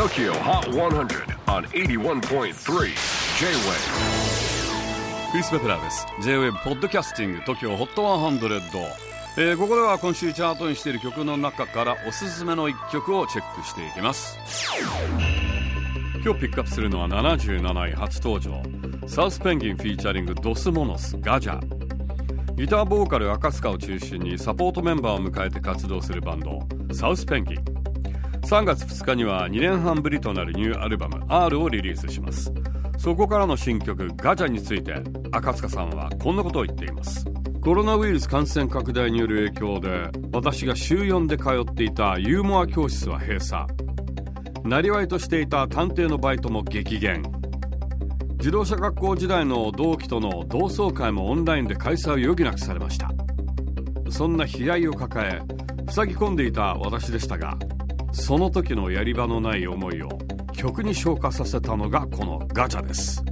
[0.00, 2.54] TOKYO HOT 100 on 81.3 J-WAVE
[5.30, 6.06] クリス・ベプラーです。
[6.22, 8.80] J-WAVE ポッドキャスティング TOKYO HOT 100、
[9.36, 14.38] えー、ここでは今週チャートにしている曲の中からおすすめの一曲をチェックしていきます。
[16.24, 18.62] 今日ピックアップするのは77位初登場。
[19.06, 21.60] サウスペンギンフィーチャリングドスモノスガジャ
[22.54, 26.58] ギターボーカル赤塚を中心にサポートメンバーを迎えて活動するバンド
[26.94, 27.89] サウスペンギン
[28.50, 32.52] 3月2日には2年半ぶりとなるニューアルバム R をリリースします。
[32.98, 37.24] そこからの新曲ガチャについて赤塚さんはこんなことを言っています。
[37.62, 43.66] コロナウイルス感染拡大による影響で私が週4で通っていたユーモア教室は閉鎖。
[44.64, 47.22] なりわいとしていた探偵のバイトも激減。
[48.38, 53.12] 自動車学校時代の同期との同窓会もオンラインで開催を余儀なくされました。
[54.10, 55.40] そんな悲哀を抱え
[55.88, 57.56] 塞ぎ込んでいた私でしたが
[58.12, 60.08] その時のやり場のない思いを
[60.52, 63.24] 曲に昇華させたのがこのガチャです。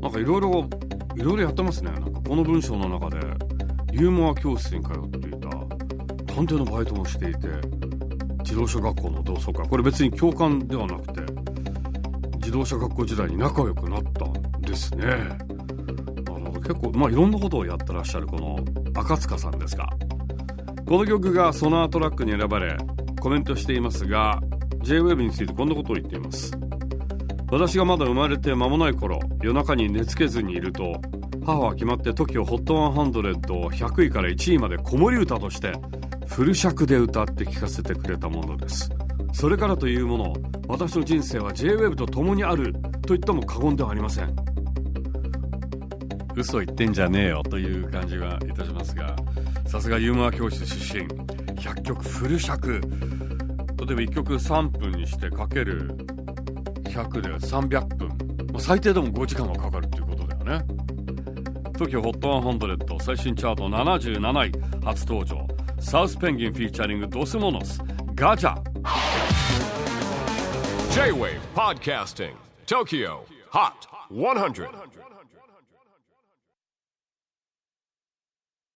[0.00, 0.68] なんかいろいろ
[1.16, 1.90] いろいろやってますね。
[1.92, 3.18] なんかこの文章の中で
[3.92, 5.48] ユーモア教室に通っていた
[6.34, 7.48] 探偵のバイトもしていて
[8.40, 9.68] 自動車学校の同窓会。
[9.68, 11.20] これ別に教官ではなくて
[12.36, 15.04] 自動車学校時代に仲良くなったんですね。
[16.28, 18.58] あの結構まあいろんなことをやってらっしゃるこの
[18.94, 19.88] 赤塚さんですが
[20.86, 22.76] この曲がソナートラックに選ばれ
[23.24, 24.38] コメントしていますが
[24.82, 26.52] JWAVE についてこんなことを言っています。
[27.50, 31.00] 私がまだ生まれて間もない頃夜中に寝つけずにいると
[31.46, 35.72] 母は決まって TOKIOHOT100 を100位から1位まで子守歌として
[36.26, 38.90] フル尺で歌って聴かせてくれたものです。
[39.32, 40.34] それからというもの
[40.68, 44.36] 私の人生は JWAVE と共にあると言っても過言ではありません。
[46.36, 49.16] 嘘言ってんじゃねえよという感じがいたしますが
[49.66, 51.43] さすがユーモア教室出身。
[51.64, 55.96] 100曲フル尺例えば1曲3分にしてかける
[56.84, 60.64] 100で300分、最低でも5時間はかかるっていうことだよね。
[61.72, 65.48] TOKIOHOT100 最新チャート77位初登場。
[65.80, 67.80] サウスペンギンフィーチャリングドスモノス。
[68.14, 68.54] ガチャ。
[70.92, 72.34] J-WAVE PODCASTING
[72.66, 73.20] TOKYO
[73.50, 74.68] HOT 100